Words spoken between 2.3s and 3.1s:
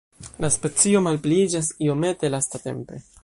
lastatempe.